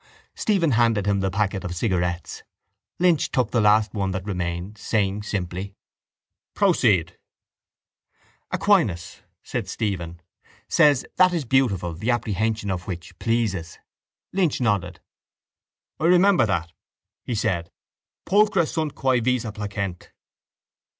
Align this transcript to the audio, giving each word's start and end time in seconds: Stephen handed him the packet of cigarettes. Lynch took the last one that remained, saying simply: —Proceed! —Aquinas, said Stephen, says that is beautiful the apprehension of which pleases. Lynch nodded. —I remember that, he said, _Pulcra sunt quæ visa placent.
Stephen 0.33 0.71
handed 0.71 1.05
him 1.05 1.19
the 1.19 1.29
packet 1.29 1.63
of 1.63 1.75
cigarettes. 1.75 2.41
Lynch 2.97 3.29
took 3.29 3.51
the 3.51 3.61
last 3.61 3.93
one 3.93 4.09
that 4.13 4.25
remained, 4.25 4.75
saying 4.79 5.21
simply: 5.21 5.75
—Proceed! 6.55 7.19
—Aquinas, 8.51 9.21
said 9.43 9.69
Stephen, 9.69 10.19
says 10.67 11.05
that 11.17 11.33
is 11.33 11.45
beautiful 11.45 11.93
the 11.93 12.09
apprehension 12.09 12.71
of 12.71 12.87
which 12.87 13.19
pleases. 13.19 13.77
Lynch 14.33 14.59
nodded. 14.59 15.01
—I 15.99 16.05
remember 16.05 16.47
that, 16.47 16.71
he 17.23 17.35
said, 17.35 17.69
_Pulcra 18.25 18.67
sunt 18.67 18.95
quæ 18.95 19.23
visa 19.23 19.51
placent. 19.51 20.09